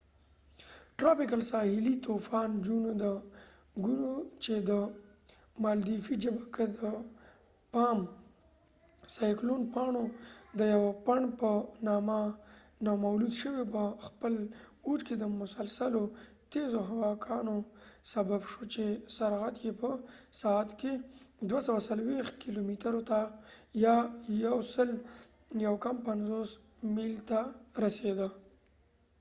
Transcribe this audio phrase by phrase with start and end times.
[0.03, 0.03] د
[1.01, 4.71] ګونو gonuساحلی طوفان tropical cyclone چې د
[5.63, 6.81] مالديفی ژبه ک د
[7.73, 7.97] پام
[9.59, 10.05] د پاڼو
[10.57, 11.49] د یوه پنډ په
[11.87, 12.19] نامه
[12.85, 14.33] نومول شوي په خپل
[14.85, 16.03] اوج کې د مسلسلو
[16.51, 17.57] تیزو هواکانو
[18.13, 18.83] سبب شو چې
[19.17, 19.89] سرعت یې په
[20.41, 20.93] ساعت کې
[21.49, 23.01] 240 کېلو مترو
[23.85, 23.97] یا
[25.81, 27.39] 149 میل ته
[27.83, 28.29] رسیده